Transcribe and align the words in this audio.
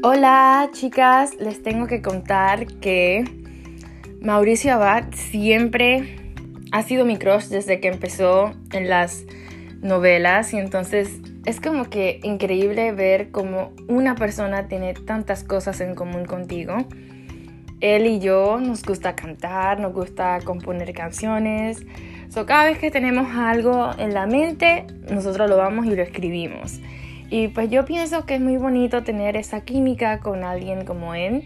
Hola 0.00 0.68
chicas, 0.70 1.34
les 1.40 1.60
tengo 1.60 1.88
que 1.88 2.02
contar 2.02 2.66
que 2.66 3.24
Mauricio 4.20 4.72
Abad 4.74 5.06
siempre 5.12 6.20
ha 6.70 6.84
sido 6.84 7.04
mi 7.04 7.16
crush 7.16 7.46
desde 7.46 7.80
que 7.80 7.88
empezó 7.88 8.52
en 8.70 8.88
las 8.88 9.24
novelas 9.80 10.54
y 10.54 10.58
entonces 10.58 11.18
es 11.46 11.60
como 11.60 11.90
que 11.90 12.20
increíble 12.22 12.92
ver 12.92 13.32
cómo 13.32 13.72
una 13.88 14.14
persona 14.14 14.68
tiene 14.68 14.94
tantas 14.94 15.42
cosas 15.42 15.80
en 15.80 15.96
común 15.96 16.26
contigo. 16.26 16.76
Él 17.80 18.06
y 18.06 18.20
yo 18.20 18.60
nos 18.60 18.84
gusta 18.84 19.16
cantar, 19.16 19.80
nos 19.80 19.92
gusta 19.92 20.38
componer 20.44 20.92
canciones. 20.92 21.84
So, 22.28 22.46
cada 22.46 22.66
vez 22.66 22.78
que 22.78 22.92
tenemos 22.92 23.36
algo 23.36 23.90
en 23.98 24.14
la 24.14 24.26
mente, 24.26 24.86
nosotros 25.10 25.50
lo 25.50 25.56
vamos 25.56 25.86
y 25.86 25.96
lo 25.96 26.02
escribimos. 26.02 26.78
Y 27.30 27.48
pues 27.48 27.70
yo 27.70 27.84
pienso 27.84 28.24
que 28.24 28.36
es 28.36 28.40
muy 28.40 28.56
bonito 28.56 29.02
tener 29.02 29.36
esa 29.36 29.60
química 29.60 30.20
con 30.20 30.44
alguien 30.44 30.84
como 30.84 31.14
él, 31.14 31.44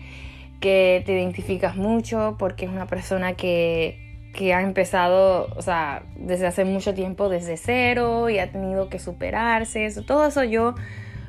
que 0.60 1.02
te 1.04 1.12
identificas 1.12 1.76
mucho 1.76 2.36
porque 2.38 2.66
es 2.66 2.70
una 2.70 2.86
persona 2.86 3.32
que, 3.34 4.30
que 4.32 4.54
ha 4.54 4.62
empezado, 4.62 5.48
o 5.56 5.62
sea, 5.62 6.04
desde 6.16 6.46
hace 6.46 6.64
mucho 6.64 6.94
tiempo 6.94 7.28
desde 7.28 7.56
cero 7.56 8.30
y 8.30 8.38
ha 8.38 8.52
tenido 8.52 8.88
que 8.88 9.00
superarse. 9.00 9.86
Eso, 9.86 10.04
todo 10.04 10.26
eso 10.26 10.44
yo 10.44 10.74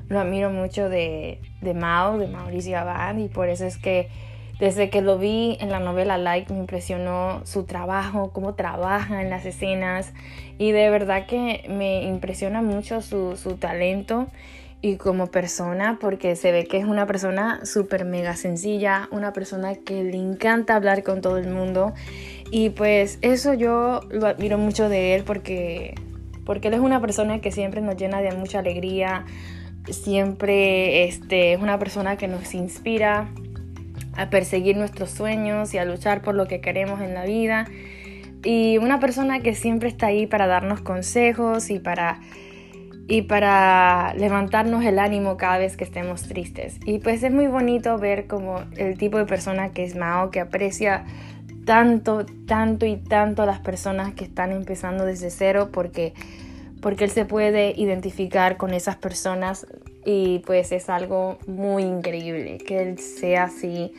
lo 0.07 0.19
admiro 0.19 0.51
mucho 0.51 0.87
de, 0.87 1.39
de 1.61 1.73
Mao, 1.73 2.19
de 2.19 2.27
Mauricio 2.27 2.77
Abad, 2.77 3.17
y 3.17 3.29
por 3.29 3.49
eso 3.49 3.65
es 3.65 3.77
que 3.77 4.09
desde 4.59 4.89
que 4.89 5.01
lo 5.01 5.17
vi 5.17 5.57
en 5.59 5.69
la 5.69 5.79
novela 5.79 6.17
Like 6.17 6.53
me 6.53 6.59
impresionó 6.59 7.41
su 7.45 7.63
trabajo, 7.63 8.31
cómo 8.31 8.53
trabaja 8.53 9.21
en 9.21 9.29
las 9.29 9.45
escenas. 9.45 10.13
Y 10.57 10.71
de 10.71 10.89
verdad 10.89 11.25
que 11.25 11.65
me 11.69 12.03
impresiona 12.03 12.61
mucho 12.61 13.01
su, 13.01 13.35
su 13.35 13.55
talento 13.55 14.27
y 14.81 14.97
como 14.97 15.27
persona 15.27 15.97
porque 15.99 16.35
se 16.35 16.51
ve 16.51 16.65
que 16.65 16.77
es 16.77 16.85
una 16.85 17.07
persona 17.07 17.65
súper 17.65 18.05
mega 18.05 18.35
sencilla, 18.35 19.07
una 19.11 19.31
persona 19.31 19.75
que 19.75 20.03
le 20.03 20.17
encanta 20.17 20.75
hablar 20.75 21.03
con 21.03 21.21
todo 21.21 21.37
el 21.37 21.47
mundo. 21.47 21.93
Y 22.51 22.69
pues 22.69 23.17
eso 23.21 23.53
yo 23.53 24.01
lo 24.11 24.27
admiro 24.27 24.57
mucho 24.57 24.89
de 24.89 25.15
él 25.15 25.23
porque, 25.23 25.95
porque 26.45 26.67
él 26.67 26.75
es 26.75 26.81
una 26.81 27.01
persona 27.01 27.39
que 27.39 27.51
siempre 27.51 27.81
nos 27.81 27.95
llena 27.95 28.21
de 28.21 28.33
mucha 28.33 28.59
alegría, 28.59 29.25
siempre 29.89 31.05
este, 31.05 31.53
es 31.53 31.61
una 31.61 31.79
persona 31.79 32.17
que 32.17 32.27
nos 32.27 32.53
inspira 32.53 33.29
a 34.15 34.29
perseguir 34.29 34.77
nuestros 34.77 35.09
sueños 35.09 35.73
y 35.73 35.77
a 35.77 35.85
luchar 35.85 36.21
por 36.21 36.35
lo 36.35 36.47
que 36.47 36.61
queremos 36.61 37.01
en 37.01 37.13
la 37.13 37.25
vida. 37.25 37.65
Y 38.43 38.77
una 38.77 38.99
persona 38.99 39.39
que 39.39 39.55
siempre 39.55 39.89
está 39.89 40.07
ahí 40.07 40.27
para 40.27 40.47
darnos 40.47 40.81
consejos 40.81 41.69
y 41.69 41.79
para, 41.79 42.19
y 43.07 43.23
para 43.23 44.13
levantarnos 44.15 44.83
el 44.83 44.99
ánimo 44.99 45.37
cada 45.37 45.57
vez 45.57 45.77
que 45.77 45.83
estemos 45.83 46.23
tristes. 46.23 46.79
Y 46.85 46.99
pues 46.99 47.23
es 47.23 47.31
muy 47.31 47.47
bonito 47.47 47.97
ver 47.97 48.27
como 48.27 48.63
el 48.77 48.97
tipo 48.97 49.17
de 49.17 49.25
persona 49.25 49.71
que 49.71 49.83
es 49.83 49.95
Mao, 49.95 50.29
que 50.29 50.41
aprecia 50.41 51.05
tanto, 51.65 52.25
tanto 52.45 52.85
y 52.85 52.97
tanto 52.97 53.43
a 53.43 53.45
las 53.45 53.59
personas 53.59 54.13
que 54.13 54.25
están 54.25 54.51
empezando 54.51 55.05
desde 55.05 55.29
cero 55.29 55.69
porque, 55.71 56.13
porque 56.81 57.05
él 57.05 57.11
se 57.11 57.25
puede 57.25 57.73
identificar 57.77 58.57
con 58.57 58.73
esas 58.73 58.97
personas 58.97 59.65
y 60.05 60.39
pues 60.39 60.71
es 60.71 60.89
algo 60.89 61.37
muy 61.47 61.83
increíble 61.83 62.57
que 62.57 62.81
él 62.81 62.99
sea 62.99 63.45
así 63.45 63.93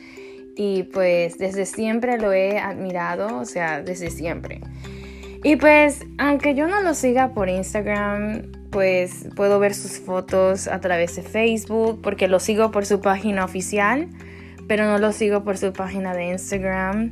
y 0.55 0.83
pues 0.83 1.37
desde 1.37 1.65
siempre 1.65 2.17
lo 2.17 2.31
he 2.33 2.59
admirado, 2.59 3.39
o 3.39 3.45
sea, 3.45 3.81
desde 3.81 4.09
siempre. 4.09 4.61
Y 5.43 5.57
pues 5.57 6.05
aunque 6.17 6.55
yo 6.55 6.67
no 6.67 6.81
lo 6.81 6.93
siga 6.93 7.33
por 7.33 7.49
Instagram, 7.49 8.51
pues 8.71 9.27
puedo 9.35 9.59
ver 9.59 9.73
sus 9.73 9.99
fotos 9.99 10.67
a 10.67 10.79
través 10.79 11.15
de 11.15 11.21
Facebook 11.21 12.01
porque 12.01 12.27
lo 12.27 12.39
sigo 12.39 12.71
por 12.71 12.85
su 12.85 13.01
página 13.01 13.45
oficial, 13.45 14.07
pero 14.67 14.85
no 14.85 14.97
lo 14.97 15.11
sigo 15.11 15.43
por 15.43 15.57
su 15.57 15.71
página 15.71 16.13
de 16.13 16.25
Instagram. 16.25 17.11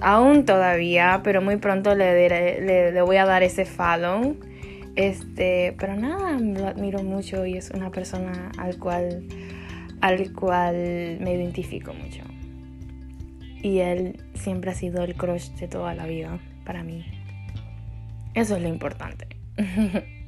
Aún 0.00 0.44
todavía, 0.46 1.20
pero 1.22 1.42
muy 1.42 1.56
pronto 1.56 1.94
le, 1.94 2.28
le, 2.28 2.92
le 2.92 3.02
voy 3.02 3.16
a 3.16 3.24
dar 3.24 3.42
ese 3.42 3.64
follow. 3.64 4.36
Este, 5.00 5.74
pero 5.78 5.96
nada, 5.96 6.38
lo 6.38 6.66
admiro 6.66 7.02
mucho 7.02 7.46
y 7.46 7.56
es 7.56 7.70
una 7.70 7.90
persona 7.90 8.52
al 8.58 8.76
cual, 8.76 9.24
al 10.02 10.30
cual 10.34 10.74
me 11.20 11.32
identifico 11.32 11.94
mucho. 11.94 12.22
Y 13.62 13.78
él 13.78 14.22
siempre 14.34 14.72
ha 14.72 14.74
sido 14.74 15.02
el 15.02 15.14
crush 15.14 15.52
de 15.52 15.68
toda 15.68 15.94
la 15.94 16.04
vida 16.04 16.38
para 16.66 16.82
mí. 16.82 17.06
Eso 18.34 18.56
es 18.56 18.62
lo 18.62 18.68
importante. 18.68 19.26